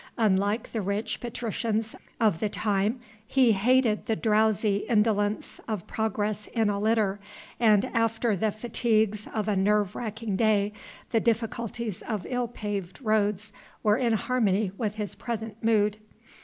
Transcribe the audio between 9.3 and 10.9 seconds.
of a nerve racking day,